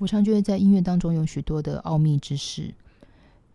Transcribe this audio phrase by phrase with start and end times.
[0.00, 2.74] 我常觉得在音乐当中有许多的奥秘之事。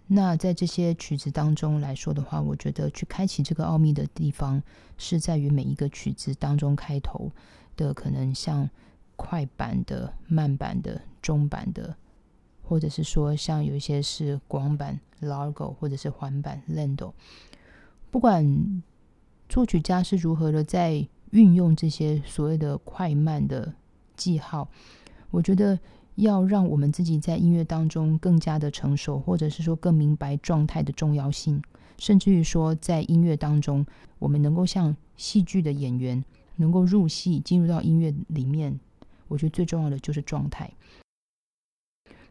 [0.05, 4.61] 那在这些曲子当中来说的话，我觉得去开启这个奥秘的地方，
[4.95, 7.31] 是在于每一个曲子当中开头
[7.75, 8.69] 的可能像
[9.15, 11.95] 快板的、慢板的、中板的，
[12.61, 17.11] 或者是说像有一些是广板 （largo） 或者是缓板 （lento）。
[18.11, 18.83] 不管
[19.49, 23.73] 作曲家是如何的在运用这些所谓的快慢的
[24.15, 24.69] 记号，
[25.31, 25.79] 我觉得。
[26.15, 31.61] 要让我们自己在音乐当中更加的成熟，或者是说更明白状态的重要性，
[31.97, 33.85] 甚至于说在音乐当中，
[34.17, 36.23] 我们能够像戏剧的演员，
[36.55, 38.79] 能够入戏进入到音乐里面。
[39.27, 40.71] 我觉得最重要的就是状态。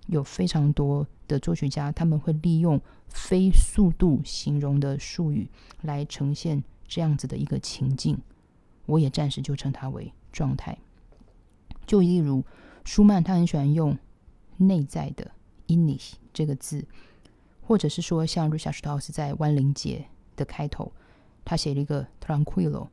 [0.07, 5.46] 有非常多的作曲家，他们会利用非速度形容的术语
[5.82, 8.18] 来呈现这样子的一个情境。
[8.87, 10.79] 我也暂时就称它为状态。
[11.87, 12.43] 就例如。
[12.85, 13.99] 舒曼他很喜欢用
[14.59, 15.30] “内在的
[15.68, 16.85] inish 这个字，
[17.63, 20.07] 或者是说像 Richard Strauss 在《万灵节》
[20.38, 20.93] 的开头，
[21.45, 22.88] 他写了一个 “tranquilo”。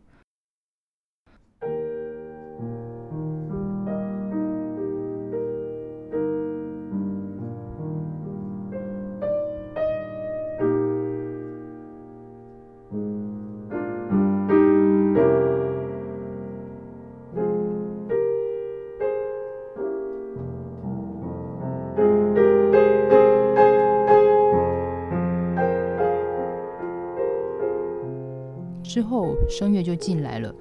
[28.93, 30.53] 之后声乐就进来了。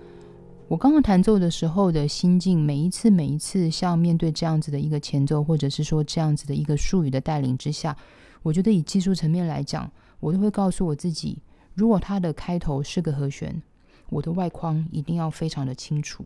[0.69, 7.97] 我刚刚弹奏的时候的心境，每一次每一次像面对这样子的一个前奏，或者是说这样子的一个术语的带领之下，
[8.45, 11.39] 我觉得以技术层面来讲，我都会告诉我自己，
[11.75, 13.61] 如果它的开头是个和弦，
[14.11, 16.24] 我的外框一定要非常的清楚。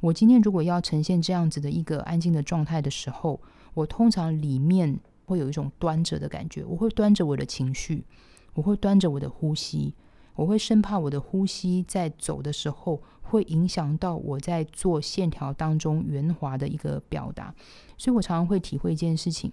[0.00, 3.40] 我今天如果要呈现这样子的一个安静的状态的时候，
[3.72, 8.04] 我通常里面会有一种端着的感觉，我会端着我的情绪，
[8.52, 9.94] 我会端着我的呼吸。
[10.34, 17.54] 我会生怕我的呼吸在走的时候会影响到我在做线条当中圆滑的一个表达，
[17.98, 19.52] 所以我常常会体会一件事情。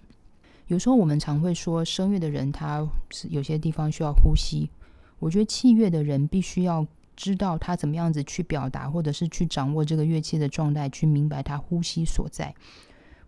[0.68, 4.70] 有时候我们常会说声乐的人他是有些地方需要呼吸，
[5.18, 12.54] 我觉得器乐的人必须要知道他怎么样子去表达，或者是去掌握这个乐器的状态，去明白他呼吸所在。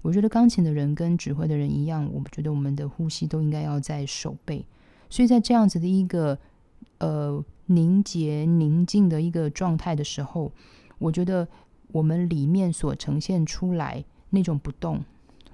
[0.00, 4.64] 我觉得钢琴的人跟指挥的人一样，我觉得我们的呼吸都应该要在手背，
[5.10, 6.38] 所以在这样子的一个。
[7.02, 10.52] 呃，凝结、宁静的一个状态的时候，
[10.98, 11.48] 我觉得
[11.88, 15.02] 我们里面所呈现出来那种不动，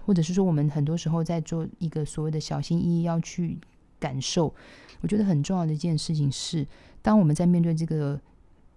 [0.05, 3.57] 或者是说我们很多时候在做一个所谓的小心翼翼要去
[3.99, 4.55] 感受，
[5.01, 6.67] 我觉得很重要的一件事情是，
[7.01, 8.21] 当我们在面对这个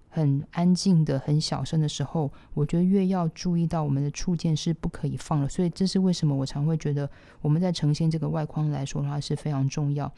[0.08, 5.50] 很安静的、很小声的时候，我觉得越要注意到我们的触键是不可以放了。
[5.50, 7.10] 所以这是为什么我常会觉得
[7.42, 10.10] 我们在呈现这个外框来说的话是非常重要。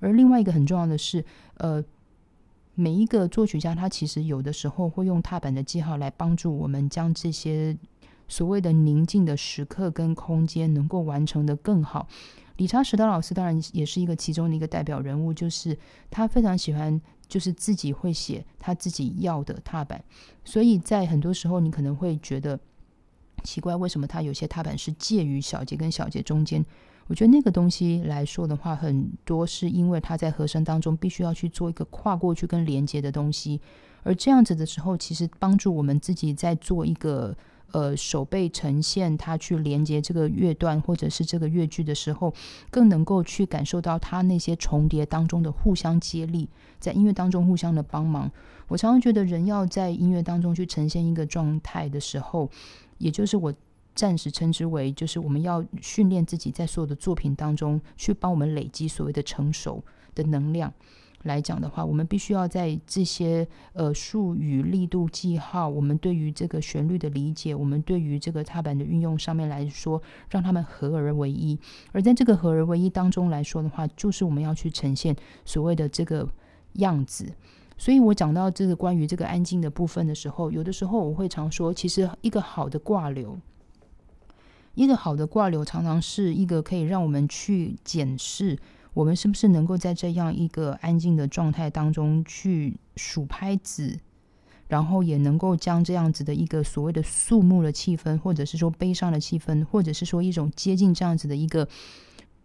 [0.00, 1.24] 而另外一个很重要的是，
[1.58, 1.80] 呃。
[2.80, 7.76] 每一个作曲家，他其实有的时候会用踏板的记号来帮助我们将这些
[8.26, 12.08] 所谓的宁静的时刻跟空间能够完成的更好。
[12.56, 15.78] 理查·史特老师当然也是一个其中的一个代表人物，就是
[16.10, 16.98] 他非常喜欢，
[17.28, 20.02] 就是自己会写他自己要的踏板，
[20.42, 22.58] 所以在很多时候你可能会觉得
[23.44, 26.64] 奇怪，为什么他有些踏板是介于小节跟小节中间。
[27.10, 33.60] 我觉得那个东西来说的话，很多是因为它在和声当中必须要去做一个跨过去跟连接的东西，
[34.04, 37.36] 而这样子的时候，其实帮助我们自己在做一个
[37.72, 42.32] 呃手背呈现，它去连接这个乐段或者是这个乐句的时候，
[42.70, 46.48] 更能够去感受到它那些重叠当中的互相接力，
[46.78, 48.30] 在音乐当中互相的帮忙。
[48.68, 52.48] 我常常觉得人要在音乐当中去呈现一个状态的时候，
[52.98, 53.52] 也就是我。
[53.94, 59.82] 暂时称之为，就是我们要训练自己在所有的作品当中去帮我们累积所谓的成熟
[60.14, 60.72] 的能量。
[61.24, 70.00] 来讲的话，我们必须要在这些呃术语、力度、记号，我们对于这个旋律的理解，我们对于这个踏板的运用上面来说，
[70.30, 71.58] 让他们合而为一。
[71.92, 75.14] 而在这个合而为一当中来说的话，就是我们要去呈现
[75.44, 76.26] 所谓的这个
[76.74, 77.30] 样子。
[77.76, 83.38] 所以我讲到这个关于这个安静的部分的时候，有的时候我会常说，其实一个好的挂流。
[84.74, 88.58] 一个好的挂流常常是一个可以让我们去检视
[88.94, 93.98] 我们是不是能够在这样一个安静的状态当中去数拍子，
[94.68, 101.68] 然后也能够将这样子的一个所谓的肃穆的气氛，或者是说悲伤的气氛，或者是说一种接近这样子的一个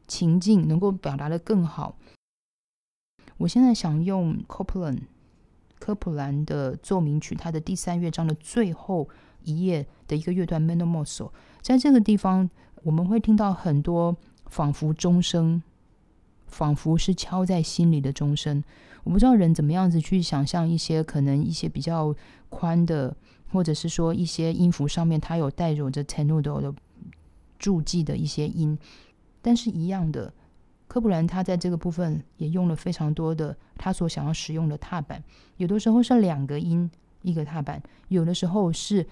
[0.07, 1.97] 情境，能够表达的更好。
[3.37, 5.01] 我现在想用 Copland
[5.79, 9.09] 科普兰的奏鸣曲，它的第三乐章的最后
[9.45, 11.31] 一页的一个乐段 m e n o m o s o
[11.61, 12.49] 在这个地方，
[12.83, 15.61] 我们会听到很多仿佛钟声，
[16.47, 18.63] 仿佛是敲在心里的钟声。
[19.03, 22.13] 我不知道人怎么样子去想象一些可能一些比较
[22.49, 23.15] 宽的，
[23.51, 26.73] 或者是说一些音符上面它有带有着 tenuto 的
[27.57, 28.77] 注记的一些音，
[29.41, 30.33] 但是一样的。
[30.87, 35.21] 科普兰他在这个部分也用了非常多的他所想要使用的踏板，
[35.57, 36.89] 有的时候是两个音
[37.23, 39.05] 一个踏板，有的时候是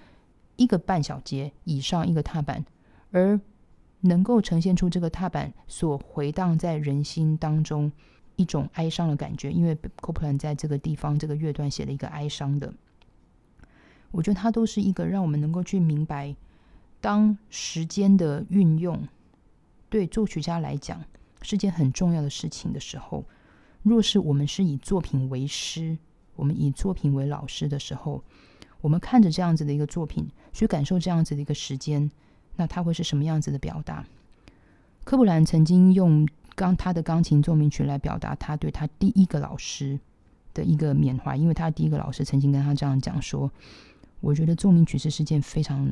[0.56, 2.66] 一个半小节以上一个踏板，
[3.12, 3.40] 而
[4.02, 7.92] 能够呈现出这个踏板所回荡在人心当中
[8.36, 12.74] 一种哀伤的感觉，因为 Copeland 在这个地方这个乐段写了一个哀伤的，
[14.12, 16.36] 我觉得它都是一个让我们能够去明白，
[17.02, 19.08] 当时间的运用
[19.90, 21.04] 对作曲家来讲。
[21.46, 23.26] 是件很重要的事情的时候，
[23.82, 25.98] 若是我们是以作品为师，
[26.38, 28.24] 我们以作品为老师的时候，
[28.84, 32.12] 我们看着这样子的一个作品，去感受这样子的一个时间，
[32.58, 34.06] 那它会是什么样子的表达？
[35.06, 39.98] 科布兰曾经用钢他的钢琴奏鸣曲来表达他对他第一个老师
[40.54, 43.50] 的一个缅怀，因为他第一个老师曾经跟他这样讲说
[44.20, 45.90] ：“我觉得奏鸣曲是是件非常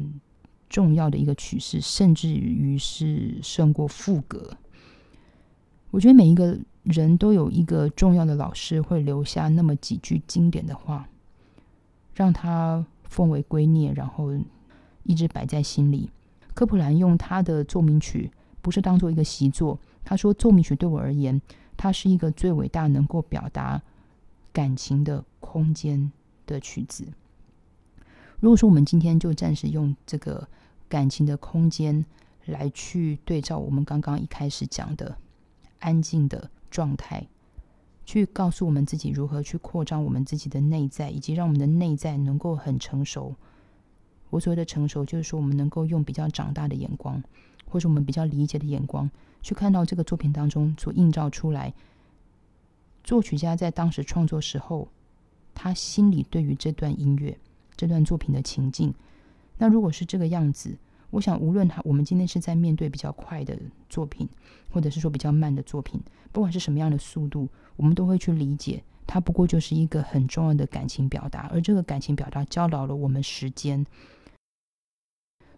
[0.69, 4.57] 重要的一个曲式，甚至于是胜过赋格。”
[5.91, 11.07] 我觉得每一个人都有一个重要的老师，会留下那么几句经典的话，
[12.13, 14.29] 让他奉为圭臬，然后
[15.03, 16.09] 一直摆在心里。
[16.53, 18.31] 科普兰用他的奏鸣曲，
[18.61, 19.79] 不是当做一个习作。
[20.03, 21.41] 他说，奏鸣曲对我而言，
[21.77, 23.81] 它是一个最伟大能够表达
[24.51, 26.11] 感情的空间
[26.45, 27.07] 的曲子。
[28.39, 30.47] 如果说我们今天就暂时用这个
[30.89, 32.05] 感情的空间
[32.45, 35.17] 来去对照我们刚刚一开始讲的。
[35.83, 37.27] 安静的状态，
[38.05, 43.35] 去告诉我们自己如何去扩张我们自己的内在，以及让我们的内在能够很成熟。
[44.29, 47.23] 我所谓的成熟，就是说我们能够用比较长大的眼光，
[47.69, 49.09] 或者我们比较理解的眼光，
[49.41, 51.73] 去看到这个作品当中所映照出来，
[53.03, 54.87] 作曲家在当时创作时候，
[55.53, 57.37] 他心里对于这段音乐、
[57.75, 58.93] 这段作品的情境。
[59.57, 60.77] 那如果是这个样子。
[61.11, 63.57] 我想，无论他我们今天是在面对比较快的
[63.89, 64.27] 作品，
[64.71, 71.49] 或者是说比较慢的作品，不管是什么样的速度，我们都会去理解，它不过就是一个很重要的感情表达。
[71.53, 73.85] 而这个感情表达教导了我们时间。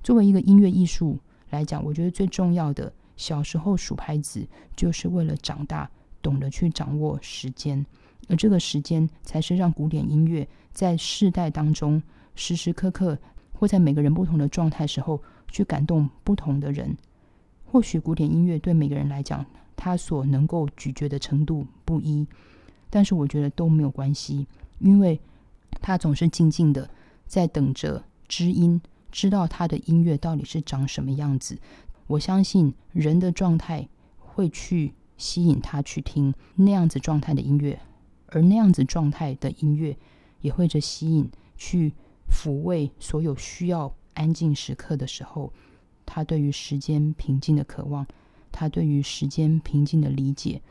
[0.01, 1.19] 作为一个音乐艺术
[1.51, 4.45] 来讲，我觉得最重要的，小时候数拍子，
[4.75, 5.87] 就是为了长大
[6.23, 7.85] 懂得去掌握时间，
[8.27, 12.01] 而这个时间才是让古典音乐在世代当中
[12.33, 13.15] 时时刻刻，
[13.51, 15.21] 或在每个人不同的状态时候。
[15.53, 16.97] 去感动不同的人，
[17.63, 19.45] 或许古典音乐对每个人来讲，
[19.75, 22.27] 他所能够咀嚼的程度不一，
[22.89, 24.47] 但是我觉得都没有关系，
[24.79, 25.21] 因为
[25.79, 26.89] 他总是静静的
[27.27, 31.59] 在等着知音，知道他的音乐到底是长什么样子。
[32.07, 37.79] 我相信人的状态会去吸引他去听那样子状态的音乐，
[38.29, 39.95] 而那样子状态的音乐
[40.41, 41.93] 也会着吸引去
[42.27, 43.93] 抚慰所有需要。
[44.13, 45.51] 安静时刻的时候，
[46.05, 48.05] 他对于时间平静的渴望，
[48.51, 50.61] 他对于时间平静的理解，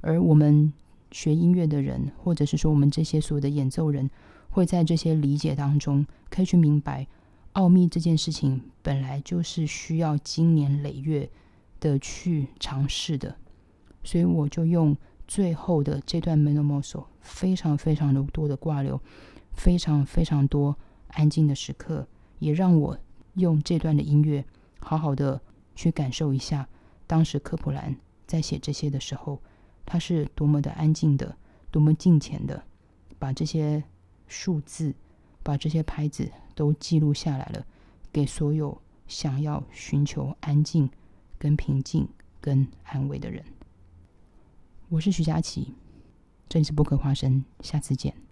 [0.00, 0.72] 而我们
[1.10, 4.10] 学音乐的人，或者是说我们这些所有的演奏人，
[4.50, 7.06] 会在这些理解当中，可以去明白
[7.52, 11.28] 奥秘这件事情本来就是需要经年累月
[11.80, 13.36] 的去尝试的。
[14.04, 19.00] 所以我就用最后的这段 m e n o m o s o 非常非常的多的挂留，
[19.54, 20.76] 非常非常多
[21.08, 22.06] 安静的时刻。
[22.38, 22.98] 也让我
[23.34, 24.44] 用这段的音乐，
[24.80, 25.40] 好好的
[25.74, 26.68] 去感受一下，
[27.06, 29.40] 当时科普兰在写这些的时候，
[29.84, 31.36] 他是多么的安静的，
[31.70, 32.62] 多么静浅的，
[33.18, 33.82] 把这些
[34.26, 34.94] 数字，
[35.42, 37.66] 把这些拍子都记录下来了，
[38.12, 40.90] 给所有想要寻求安静、
[41.38, 42.08] 跟平静、
[42.40, 43.44] 跟安慰的人。
[44.90, 45.74] 我是徐佳琪，
[46.48, 48.27] 这里是不可花生，下次见。